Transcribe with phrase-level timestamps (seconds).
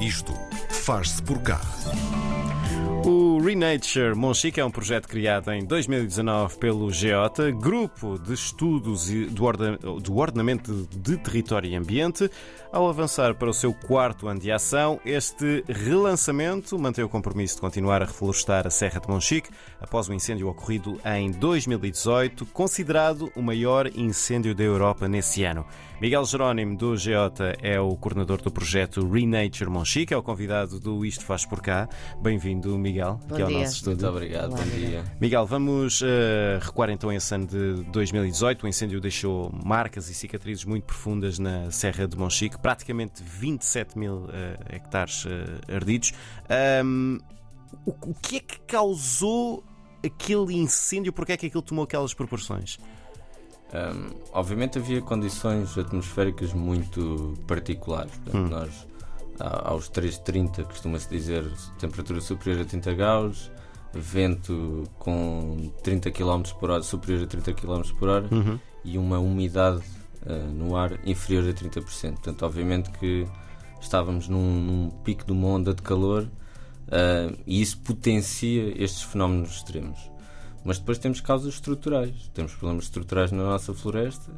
[0.00, 0.32] Isto
[0.70, 1.60] faz-se por cá.
[3.04, 10.16] O Renature Monchique é um projeto criado em 2019 pelo GEOTA, Grupo de Estudos do,
[10.16, 12.30] Ordenamento de Território e Ambiente.
[12.70, 17.62] Ao avançar para o seu quarto ano de ação, este relançamento mantém o compromisso de
[17.62, 23.42] continuar a reflorestar a Serra de Monchique após o incêndio ocorrido em 2018, considerado o
[23.42, 25.64] maior incêndio da Europa nesse ano.
[26.00, 31.04] Miguel Jerónimo, do GEOTA, é o coordenador do projeto Renature Monchique, é o convidado do
[31.04, 31.88] Isto Faz Por Cá.
[32.22, 33.58] Bem-vindo, Miguel, Bom aqui ao dia.
[33.60, 34.02] nosso estúdio.
[34.02, 35.04] Muito obrigado, bom dia.
[35.20, 36.06] Miguel, vamos uh,
[36.60, 38.64] recuar então esse ano de 2018.
[38.64, 44.24] O incêndio deixou marcas e cicatrizes muito profundas na Serra de Monchique, praticamente 27 mil
[44.24, 44.28] uh,
[44.70, 45.28] hectares uh,
[45.74, 46.12] ardidos.
[46.84, 47.18] Um,
[47.86, 49.62] o, o que é que causou
[50.04, 51.12] aquele incêndio?
[51.12, 52.78] Porquê é que aquilo tomou aquelas proporções?
[53.72, 58.10] Um, obviamente havia condições atmosféricas muito particulares.
[58.16, 58.48] Portanto, Hum.
[58.48, 58.86] nós,
[59.40, 61.44] aos 3,30, costuma-se dizer
[61.78, 63.50] temperatura superior a 30 graus,
[63.92, 68.58] vento com 30 km por hora, superior a 30 km por hora Uhum.
[68.84, 69.82] e uma umidade
[70.26, 71.82] ah, no ar inferior a 30%.
[72.12, 73.26] Portanto, obviamente que
[73.80, 76.28] estávamos num, num pico de uma onda de calor
[76.90, 80.10] ah, e isso potencia estes fenómenos extremos.
[80.64, 82.30] Mas depois temos causas estruturais.
[82.34, 84.30] Temos problemas estruturais na nossa floresta,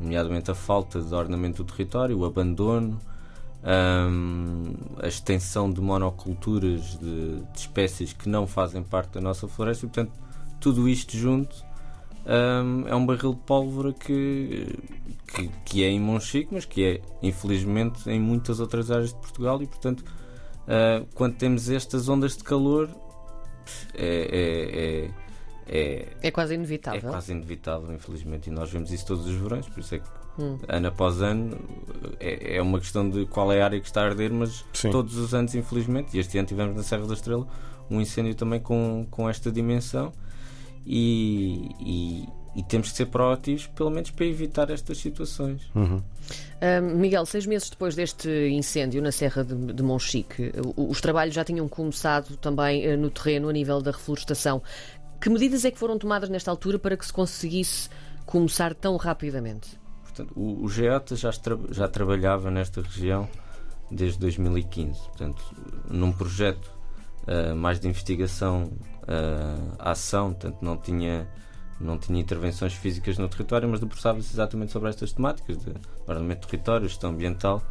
[0.00, 3.00] nomeadamente a falta de ordenamento do território, o abandono,
[3.62, 4.72] ahm,
[5.02, 9.88] a extensão de monoculturas de, de espécies que não fazem parte da nossa floresta e,
[9.88, 10.12] portanto,
[10.60, 11.54] tudo isto junto
[12.26, 14.78] ahm, é um barril de pólvora que,
[15.26, 19.60] que, que é em Monchique, mas que é, infelizmente, em muitas outras áreas de Portugal
[19.62, 20.04] e, portanto,
[20.68, 22.88] ah, quando temos estas ondas de calor,
[23.94, 25.10] é- é- é-
[25.72, 27.10] é, É quase é inevitável.
[27.10, 30.08] quase inevitável, infelizmente, e nós vemos isso todos os verões, por isso é que
[30.40, 30.58] Hum.
[30.68, 31.58] ano após ano
[32.18, 34.90] é, é uma questão de qual é a área que está a arder, mas Sim.
[34.90, 37.46] todos os anos, infelizmente, e este ano tivemos na Serra da Estrela
[37.90, 40.12] um incêndio também com, com esta dimensão
[40.86, 45.62] e, e- e temos que ser proativos, pelo menos para evitar estas situações.
[45.74, 46.02] Uhum.
[46.60, 51.44] Ahm, Miguel, seis meses depois deste incêndio na Serra de, de Monchique, os trabalhos já
[51.44, 54.60] tinham começado também eh, no terreno a nível da reflorestação.
[55.20, 57.88] Que medidas é que foram tomadas nesta altura para que se conseguisse
[58.26, 59.78] começar tão rapidamente?
[60.20, 63.28] Portanto, o, o GEOTA já, estra- já trabalhava nesta região
[63.90, 65.00] desde 2015.
[65.00, 65.42] Portanto,
[65.88, 66.70] num projeto
[67.26, 68.70] ah, mais de investigação,
[69.08, 71.26] ah, ação, portanto, não tinha,
[71.80, 75.72] não tinha intervenções físicas no território, mas debruçava-se exatamente sobre estas temáticas de
[76.06, 77.62] ordenamento de território, gestão ambiental.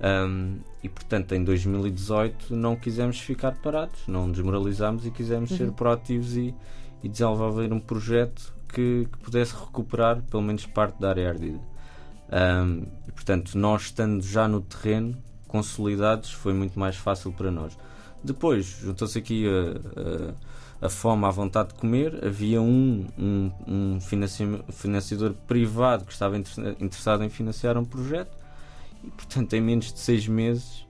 [0.00, 6.36] Ahm, e portanto, em 2018 não quisemos ficar parados, não desmoralizámos e quisemos ser proativos
[6.36, 6.52] e,
[7.00, 11.60] e desenvolver um projeto que, que pudesse recuperar pelo menos parte da área ardida.
[12.30, 17.76] Ahm, e portanto, nós estando já no terreno, consolidados, foi muito mais fácil para nós.
[18.22, 22.24] Depois, juntou-se aqui a, a, a fome à vontade de comer.
[22.24, 28.34] Havia um, um, um financia- financiador privado que estava inter- interessado em financiar um projeto
[29.04, 30.86] e, portanto, em menos de seis meses,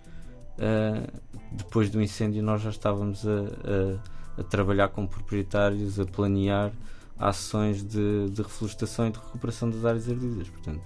[0.58, 1.06] ah,
[1.52, 6.72] depois do incêndio, nós já estávamos a, a- a trabalhar com proprietários, a planear
[7.18, 10.48] ações de, de reflorestação e de recuperação das áreas ardidas.
[10.48, 10.80] Portanto,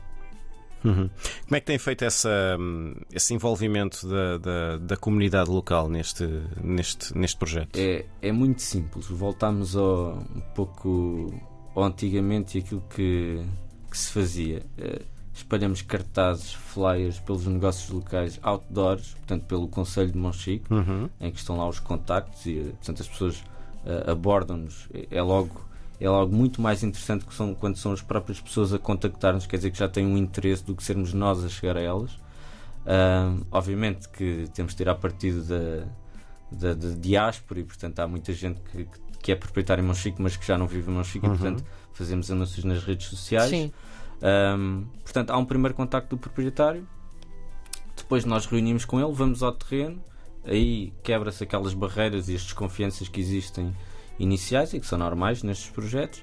[0.84, 1.08] Uhum.
[1.44, 6.24] Como é que tem feito essa, hum, esse envolvimento da, da, da comunidade local neste,
[6.62, 7.76] neste, neste projeto?
[7.76, 9.06] É, é muito simples.
[9.06, 11.34] Voltámos ao, um pouco
[11.74, 13.42] ao antigamente e aquilo que,
[13.90, 14.62] que se fazia.
[14.78, 15.02] Eh,
[15.34, 21.08] espalhamos cartazes, flyers pelos negócios locais, outdoors, portanto, pelo Conselho de Monchique, Uhum.
[21.20, 23.44] em que estão lá os contactos e, eh, portanto, as pessoas
[23.86, 24.88] eh, abordam-nos.
[24.92, 25.67] É, é logo.
[26.00, 29.56] É logo muito mais interessante que são, quando são as próprias pessoas a contactar-nos, quer
[29.56, 32.18] dizer que já têm um interesse do que sermos nós a chegar a elas.
[33.50, 35.86] Obviamente que temos de tirar partido da,
[36.50, 38.88] da, da diáspora e, portanto, há muita gente que,
[39.20, 41.34] que é proprietária em Monchique, mas que já não vive em Monchique Uhum.
[41.34, 43.50] e, portanto, fazemos anúncios nas redes sociais.
[43.50, 43.72] Sim.
[44.22, 46.86] Ahm, portanto, há um primeiro contacto do proprietário,
[47.96, 50.02] depois nós reunimos com ele, vamos ao terreno,
[50.44, 53.74] aí quebra-se aquelas barreiras e as desconfianças que existem
[54.18, 56.22] iniciais e que são normais nestes projetos.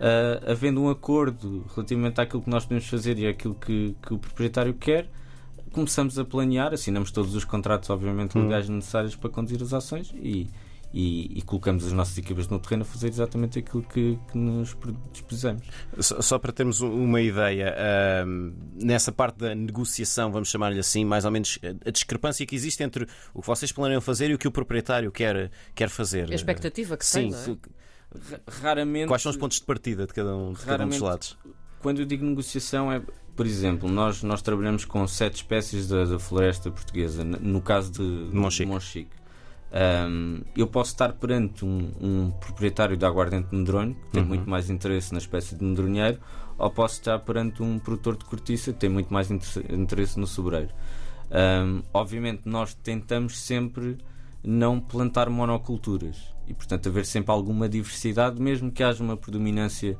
[0.00, 4.18] Ah, havendo um acordo relativamente àquilo que nós podemos fazer e àquilo que, que o
[4.18, 5.08] proprietário quer,
[5.72, 8.44] começamos a planear, assinamos todos os contratos, obviamente, Hum.
[8.44, 10.48] legais necessários para conduzir as ações e,
[10.92, 14.76] e, e colocamos as nossas equipas no terreno a fazer exatamente aquilo que, que nos
[15.12, 15.62] dispusemos.
[15.98, 17.74] Só, só para termos um- uma ideia,
[18.26, 22.82] hum, nessa parte da negociação, vamos chamar-lhe assim, mais ou menos a- discrepância que existe
[22.82, 26.30] entre o que vocês planeiam fazer e o que o proprietário quer, quer fazer.
[26.30, 27.56] A expectativa que Sim, tem, é?
[28.30, 29.06] Ra- Raramente.
[29.08, 31.38] quais são os pontos de partida de cada um, de cada um dos lados?
[31.80, 33.00] Quando eu digo negociação é
[33.36, 38.28] por exemplo, nós, nós trabalhamos com sete espécies da, da floresta portuguesa, no caso de,
[38.28, 38.68] de Monchique.
[38.70, 39.10] Monchique.
[39.72, 44.50] Um, eu posso estar perante um, um proprietário de aguardente de medronho, que tem muito
[44.50, 46.18] mais interesse na espécie de medronheiro,
[46.58, 50.26] ou posso estar perante um produtor de cortiça, que tem muito mais inter- interesse no
[50.26, 50.70] sobreiro.
[51.30, 53.96] Um, obviamente, nós tentamos sempre
[54.42, 56.16] não plantar monoculturas
[56.48, 59.96] e, portanto, haver sempre alguma diversidade, mesmo que haja uma predominância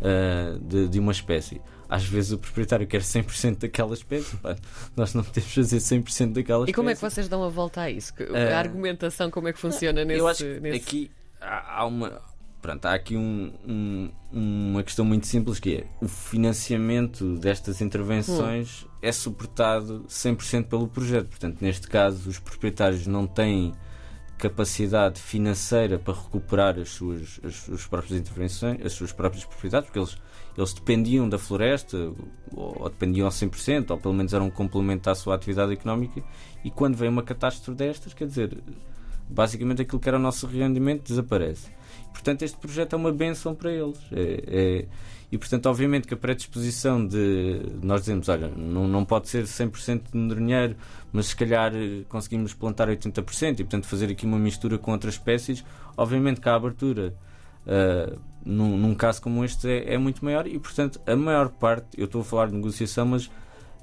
[0.00, 1.60] uh, de, de uma espécie.
[1.94, 4.56] Às vezes o proprietário quer 100% daquela espécie, pá,
[4.96, 6.72] nós não podemos fazer 100% daquela E espécie.
[6.74, 8.12] como é que vocês dão a volta a isso?
[8.52, 10.18] A argumentação, como é que funciona nesse.
[10.20, 11.10] Eu acho que nesse- aqui
[11.40, 12.20] há, há uma.
[12.60, 18.86] Pronto, há aqui um- um- uma questão muito simples que é o financiamento destas intervenções
[19.02, 21.28] é suportado 100% pelo projeto.
[21.28, 23.72] Portanto, neste caso, os proprietários não têm
[24.38, 29.98] capacidade financeira para recuperar as suas, as suas próprias intervenções, as suas próprias propriedades, porque
[29.98, 30.16] eles,
[30.56, 32.12] eles dependiam da floresta,
[32.52, 36.22] ou, dependiam a 100%, ou pelo menos eram um complemento à sua atividade económica,
[36.64, 38.56] e quando vem uma catástrofe destas, quer dizer,
[39.28, 41.70] basicamente aquilo que era o nosso rendimento desaparece.
[42.12, 43.98] Portanto, este projeto é uma benção para eles.
[44.12, 44.88] É- é-
[45.32, 50.12] e, portanto, obviamente que a predisposição de nós dizemos, olha, não, não pode ser 100%
[50.12, 50.76] de medronheiro,
[51.12, 55.14] mas se calhar eh, conseguimos plantar 80% e, portanto, fazer aqui uma mistura com outras
[55.14, 55.64] espécies,
[55.96, 57.14] obviamente que a abertura
[57.66, 61.86] ah, num, num caso como este é, é muito maior e, portanto, a maior parte,
[61.96, 63.30] eu estou a falar de negociação, mas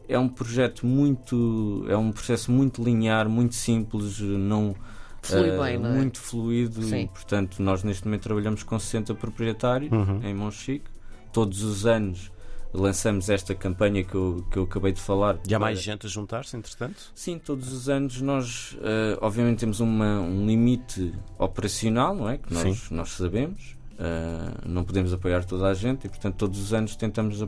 [0.07, 4.75] é um projeto muito, é um processo muito linear, muito simples, não
[5.21, 5.93] Flui eh, bem, não é?
[5.93, 7.01] muito fluido Sim.
[7.03, 10.19] e, portanto, nós neste momento trabalhamos com 60 proprietários Uhum.
[10.23, 10.85] em Monchique.
[11.31, 12.31] Todos os anos
[12.73, 15.37] lançamos esta campanha que eu, que eu acabei de falar.
[15.47, 17.11] E há mais para- gente a juntar-se, entretanto?
[17.13, 22.37] Sim, todos os anos nós, eh, obviamente, temos uma- um limite operacional, não é?
[22.37, 23.77] Que nós, nós sabemos.
[24.03, 27.45] Eh, não podemos apoiar toda a gente e, portanto, todos os anos tentamos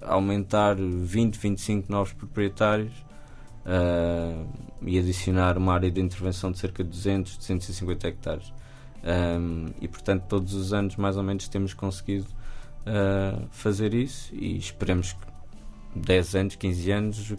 [0.00, 2.92] aumentar 20, 25 novos proprietários
[3.66, 4.44] eh,
[4.82, 8.52] e adicionar uma área de intervenção de cerca de 200, 250 hectares.
[9.02, 12.26] Um, e portanto, todos os anos, mais ou menos, temos conseguido
[12.82, 15.26] uh, fazer isso e esperemos que
[15.96, 17.36] 10 anos, 15 anos, uh,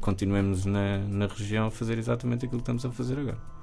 [0.00, 3.53] continuemos na, na região a fazer exatamente aquilo que estamos a fazer agora.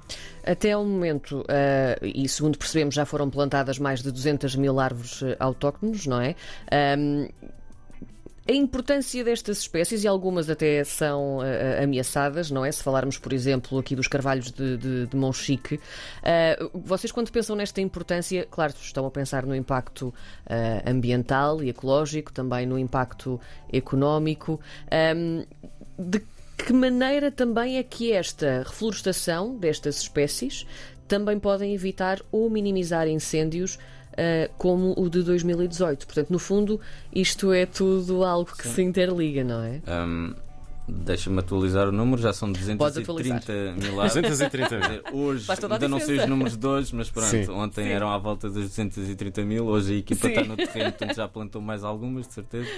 [0.44, 5.22] Até ao momento, eh, e segundo percebemos, já foram plantadas mais de 200 mil árvores
[5.22, 6.34] eh, autóctones, não é?
[6.70, 7.28] Ahm,
[8.48, 12.72] a importância destas espécies, e algumas até são eh, ameaçadas, não é?
[12.72, 15.78] Se falarmos, por exemplo, aqui dos carvalhos de, de, de Monchique,
[16.24, 20.12] eh, vocês, quando pensam nesta importância, claro, estão a pensar no impacto
[20.46, 23.40] eh, ambiental e ecológico, também no impacto
[23.72, 24.58] económico.
[24.90, 25.44] Ahm,
[25.96, 26.18] de
[26.56, 30.66] que maneira também é que esta reflorestação destas espécies
[31.08, 33.78] também podem evitar ou minimizar incêndios
[34.16, 36.06] ah, como o de 2018?
[36.06, 36.80] Portanto, no fundo,
[37.14, 39.80] isto é tudo algo que se interliga, não é?
[39.88, 40.34] Um,
[40.88, 43.38] Deixa-me atualizar o número, já são Podes atualizar.
[43.40, 44.14] 230 mil árvores.
[44.14, 44.88] 230 Quer mil.
[44.88, 47.48] dizer, Hoje ainda não sei os números de hoje, mas pronto, Sim.
[47.50, 47.90] ontem Sim.
[47.90, 50.34] eram à volta dos 230 mil, hoje a equipa Sim.
[50.34, 52.68] está no terreno, portanto já plantou mais algumas, de certeza,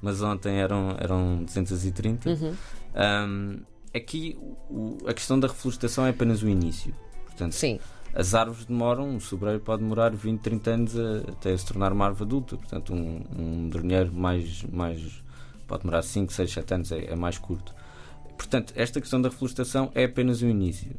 [0.00, 2.30] mas ontem eram, eram 230.
[2.30, 2.54] Uhum.
[2.94, 3.60] Um,
[3.94, 4.36] aqui
[4.70, 6.94] o- a questão da reflorestação é apenas o início.
[7.26, 7.78] Portanto, Sim.
[8.14, 12.06] as árvores demoram, um sobreiro pode demorar 20, 30 anos a- até se tornar uma
[12.06, 12.56] árvore adulta.
[12.56, 15.22] Portanto, um, um dornheiro mais, mais
[15.66, 17.74] pode demorar 5, 6, 7 anos, é, é mais curto.
[18.36, 20.94] Portanto, esta questão da reflorestação é apenas o início.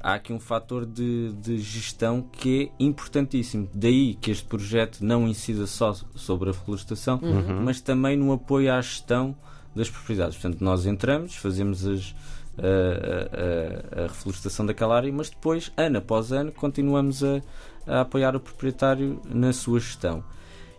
[0.00, 3.68] Há aqui um fator de, de gestão que é importantíssimo.
[3.74, 7.20] Daí que este projeto não incida só sobre a reflorestação,
[7.64, 9.36] mas também no apoio à gestão
[9.78, 10.36] das propriedades.
[10.36, 12.14] Portanto, nós entramos, fazemos as,
[12.58, 17.40] a, a- a- reflorestação daquela área, mas depois, ano após ano, continuamos a,
[17.86, 20.22] a apoiar o proprietário na sua gestão.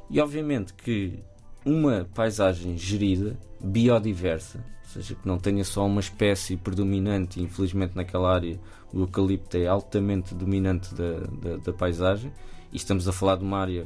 [0.10, 1.20] E obviamente que
[1.66, 7.96] uma paisagem gerida, biodiversa, ou seja, que não tenha só uma espécie predominante, e infelizmente
[7.96, 8.60] naquela área
[8.92, 12.32] o eucalipto é altamente dominante da, da, da paisagem,
[12.72, 13.86] e estamos a falar de uma área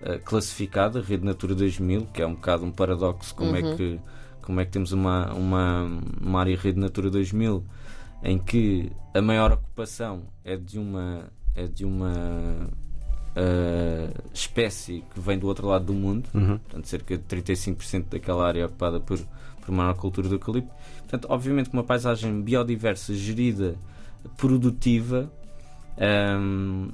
[0.00, 4.00] eh, classificada, Rede Natura 2000, que é um bocado um paradoxo como, é, que,
[4.44, 7.64] como é que temos uma, uma, uma área Rede Natura 2000
[8.22, 12.12] em que a maior ocupação é de uma, é de uma
[13.34, 16.58] uh, espécie que vem do outro lado do mundo, Uhum.
[16.58, 19.18] portanto, cerca de 35% daquela área é ocupada por,
[19.60, 20.72] por monocultura do eucalipto.
[21.00, 23.76] Portanto, obviamente, que uma paisagem biodiversa, gerida,
[24.36, 25.30] produtiva,
[26.40, 26.88] um,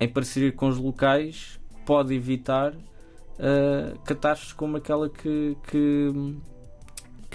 [0.00, 6.10] em parceria com os locais, pode evitar uh, catástrofes como aquela que, que,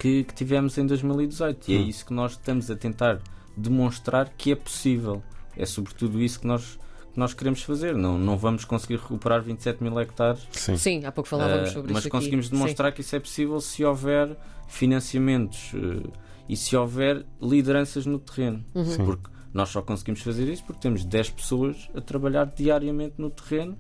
[0.03, 1.72] que, que tivemos em 2018.
[1.72, 1.88] E é Hum.
[1.88, 3.22] isso que nós estamos a tentar
[3.55, 5.24] demonstrar que é possível.
[5.55, 6.77] É sobretudo isso que nós,
[7.13, 7.95] que nós queremos fazer.
[7.95, 10.75] Não, não vamos conseguir recuperar 27 mil hectares, Sim.
[10.75, 12.17] Sim, há pouco falávamos uh, sobre mas isso aqui.
[12.17, 14.36] conseguimos demonstrar que isso é possível se houver
[14.67, 16.12] financiamentos uh,
[16.50, 18.62] e se houver lideranças no terreno.
[18.75, 19.05] Uhum.
[19.05, 23.77] Porque nós só conseguimos fazer isso porque temos 10 pessoas a trabalhar diariamente no terreno,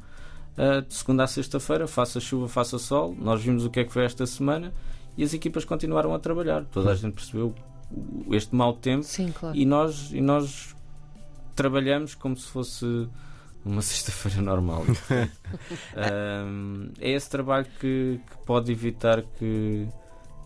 [0.57, 3.13] uh, de segunda a sexta-feira, faça chuva, faça sol.
[3.19, 4.71] Nós vimos o que é que foi esta semana
[5.17, 6.65] e as equipas continuaram a trabalhar.
[6.65, 7.53] Toda a gente percebeu
[8.31, 9.55] este mau tempo Sim, claro.
[9.55, 10.75] e nós, e nós
[11.55, 13.07] trabalhamos como se fosse
[13.63, 14.83] uma sexta-feira normal.
[15.95, 19.87] Ahm, é esse trabalho que, que pode evitar que,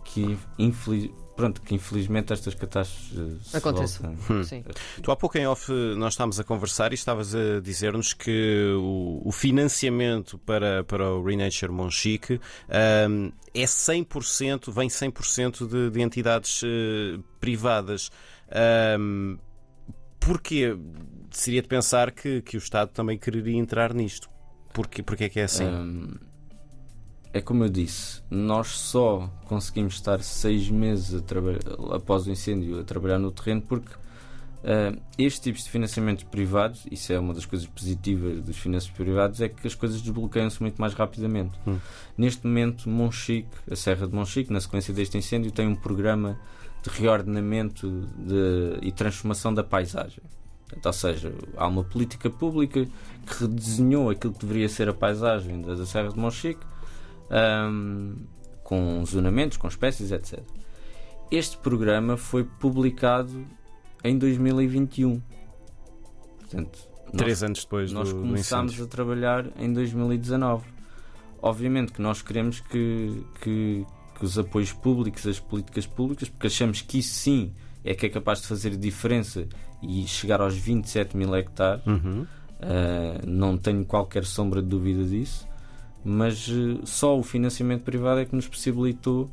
[0.04, 4.12] que, infeliz, pronto, que infelizmente estas catástrofes Aconteçam.
[4.14, 4.44] voltem.
[4.44, 4.64] Sim.
[5.00, 9.22] Tu há pouco em off nós estávamos a conversar e estavas a dizer-nos que o,
[9.24, 16.62] o financiamento para, para o Renature Monchique ahm, é 100%, vem 100% de, de entidades
[16.64, 18.10] eh, privadas.
[18.50, 19.38] Ahm,
[20.18, 20.76] porquê?
[21.30, 24.28] Seria de pensar que, que o Estado também quereria entrar nisto.
[24.72, 25.64] Porquê, porquê é que é assim?
[25.64, 26.27] Ahm,
[27.32, 31.22] é como eu disse, nós só conseguimos estar seis meses
[31.92, 33.90] após o incêndio a trabalhar no terreno porque
[34.64, 39.40] ah, estes tipos de financiamentos privados, isso é uma das coisas positivas dos financiamentos privados,
[39.40, 41.52] é que as coisas desbloqueiam-se muito mais rapidamente.
[41.66, 41.78] Hum.
[42.16, 46.38] Neste momento, Monchique, a Serra de Monchique, na sequência deste incêndio, tem um programa
[46.82, 50.22] de reordenamento de- e transformação da paisagem.
[50.66, 52.84] Portanto, ou seja, há uma política pública
[53.26, 56.60] que redesenhou aquilo que deveria ser a paisagem da, da Serra de Monchique,
[57.30, 58.14] ahm,
[58.64, 60.40] com zonamentos, com espécies, etc.
[61.30, 63.44] Este programa foi publicado
[64.04, 65.20] em 2021.
[66.38, 66.78] Portanto,
[67.12, 68.86] nós- Três anos depois nós do, do começámos incêndio.
[68.86, 70.64] a trabalhar em 2019.
[71.40, 73.86] Obviamente que nós queremos que, que,
[74.18, 77.52] que os apoios públicos, as políticas públicas, porque achamos que isso sim
[77.84, 79.46] é que é capaz de fazer diferença
[79.82, 81.86] e chegar aos 27 mil hectares.
[81.86, 82.26] Uhum.
[82.60, 85.46] Uh, não tenho qualquer sombra de dúvida disso,
[86.04, 89.30] mas uh, só o financiamento privado é que nos possibilitou,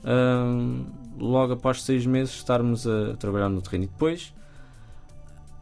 [0.00, 0.86] uh,
[1.18, 3.84] logo após seis meses, estarmos a trabalhar no terreno.
[3.84, 4.34] E depois,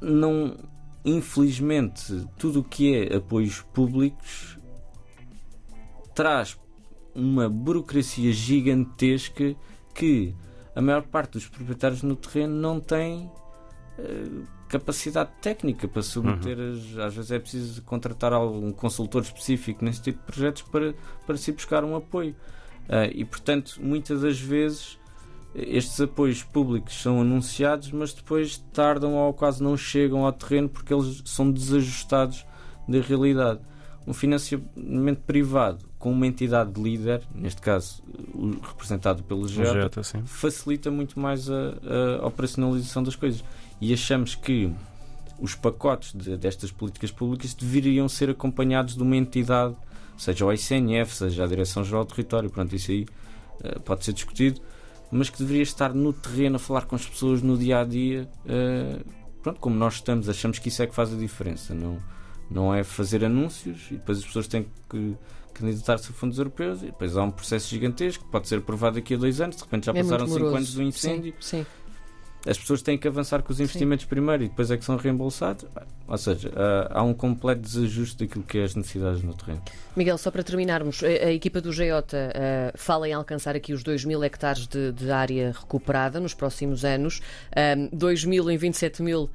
[0.00, 0.56] não,
[1.04, 4.59] infelizmente, tudo o que é apoios públicos
[6.14, 6.59] traz
[7.14, 9.54] uma burocracia gigantesca
[9.94, 10.35] que
[10.75, 13.30] a maior parte dos proprietários no terreno não tem
[13.99, 20.00] eh, capacidade técnica para submeter as, às vezes é preciso contratar algum consultor específico nesse
[20.00, 20.95] tipo de projetos para,
[21.26, 22.35] para se buscar um apoio
[22.88, 24.99] Ah, e portanto muitas das vezes
[25.55, 30.93] estes apoios públicos são anunciados mas depois tardam ou quase não chegam ao terreno porque
[30.93, 32.47] eles são desajustados
[32.88, 33.61] da realidade
[34.07, 38.02] um financiamento privado com uma entidade líder, neste caso
[38.61, 39.47] representado pelo
[40.02, 40.23] sim.
[40.25, 41.75] facilita muito mais a,
[42.21, 43.45] a operacionalização das coisas.
[43.82, 44.72] E achamos que
[45.40, 49.74] os pacotes de- destas políticas públicas deveriam ser acompanhados de uma entidade,
[50.16, 53.06] seja o ICNF, seja a Direção-Geral do Território, pronto, isso aí
[53.64, 54.60] eh, pode ser discutido,
[55.10, 58.28] mas que deveria estar no terreno a falar com as pessoas no dia a dia.
[58.46, 59.00] eh,
[59.42, 61.74] pronto, como nós estamos, achamos que isso é que faz a diferença.
[61.74, 61.98] Não,
[62.48, 65.16] não é fazer anúncios e depois as pessoas têm que
[65.54, 69.14] candidatar-se a fundos europeus e depois há um processo gigantesco que pode ser aprovado daqui
[69.14, 71.66] a dois anos, de repente já É passaram cinco anos do incêndio, Sim, sim.
[72.46, 75.64] As pessoas têm que avançar com os investimentos primeiro e depois é que são reembolsados.
[76.08, 76.50] Ou seja,
[76.90, 79.62] há- um completo desajuste daquilo que é as necessidades no terreno.
[79.96, 83.82] Miguel, só para terminarmos, a, a equipa do Jota eh, fala em alcançar aqui os
[83.82, 87.20] 2 mil hectares de, de área recuperada nos próximos anos.
[87.56, 89.30] Um, 2 mil em 27 mil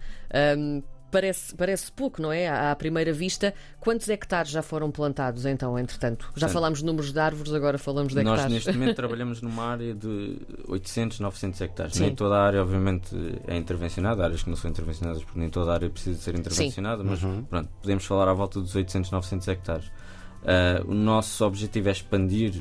[0.57, 0.83] um,
[1.21, 2.47] parece, parece pouco, não é?
[2.47, 3.53] À, à primeira vista.
[3.79, 6.25] Quantos hectares já foram plantados então, entretanto?
[6.25, 8.53] Já Portanto, falámos de números de árvores, agora falamos de Nós hectares.
[8.53, 11.93] neste momento trabalhamos numa área de 800, 900 hectares.
[11.93, 12.03] Sim.
[12.03, 13.15] Nem toda a área, obviamente,
[13.47, 14.24] é intervencionada.
[14.24, 17.43] Áreas que não são intervencionadas porque nem toda a área precisa ser intervencionada, mas Uhum.
[17.45, 19.91] pronto, podemos falar à volta dos 800, 900 hectares.
[20.45, 22.53] Ah, o nosso objetivo é expandir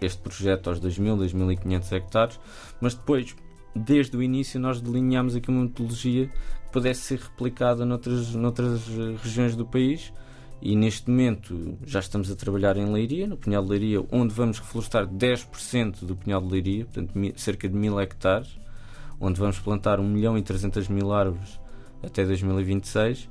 [0.00, 2.38] este projeto aos 2.000, 2.500 hectares,
[2.80, 3.34] mas depois,
[3.76, 9.16] desde o início, nós delineámos aqui uma metodologia que pudesse ser replicada noutras, noutras eh,
[9.22, 10.12] regiões do país.
[10.60, 14.58] E neste momento já estamos a trabalhar em Leiria, no Pinhal de Leiria, onde vamos
[14.58, 18.58] reflorestar 10% do Pinhal de Leiria, portanto cerca de 1000 hectares,
[19.20, 21.60] onde vamos plantar 1 milhão e 300 mil árvores
[22.02, 23.28] até 2026.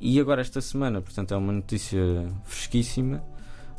[0.00, 2.00] E agora esta semana, portanto é uma notícia
[2.44, 3.22] fresquíssima,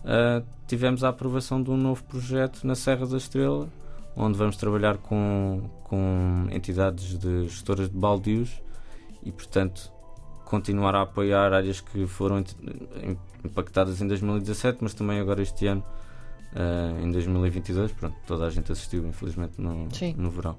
[0.05, 3.69] ah, tivemos a aprovação de um novo projeto na Serra da Estrela,
[4.15, 8.61] onde vamos trabalhar com, com entidades de gestoras de baldios
[9.23, 9.91] e, portanto,
[10.45, 12.43] continuar a apoiar áreas que foram
[13.43, 15.83] impactadas em 2017, mas também agora este ano,
[16.55, 17.91] ah, em 2022.
[17.93, 20.13] Pronto, toda a gente assistiu, infelizmente, no, Sim.
[20.17, 20.57] no verão.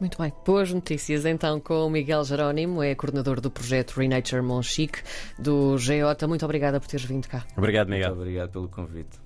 [0.00, 0.32] Muito bem.
[0.44, 5.00] Boas notícias então com o Miguel Jerónimo, é coordenador do projeto Renature Monchique
[5.38, 6.26] do GEOTA.
[6.26, 7.44] Muito obrigada por teres vindo cá.
[7.56, 8.08] Obrigado, Miguel.
[8.08, 9.22] Muito obrigado pelo convite.